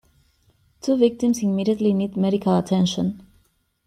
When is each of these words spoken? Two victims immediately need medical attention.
Two 0.81 0.97
victims 0.97 1.43
immediately 1.43 1.93
need 1.93 2.17
medical 2.17 2.57
attention. 2.57 3.21